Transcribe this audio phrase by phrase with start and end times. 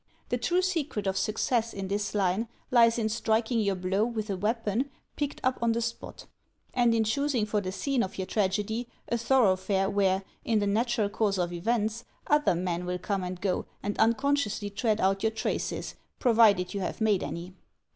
[0.29, 4.35] The true secret of success in this line lies in striking your blow with a
[4.35, 6.25] weapon picked up on the spot,
[6.73, 11.07] and in choosing for the scene of your tragedy a thoroughfare where, in the natural
[11.07, 15.93] course of events, other men will come and go and unconsciously tread out your traces,
[16.17, 17.53] pro THE HANDLING OF THE CRIME 249 vided you have made any.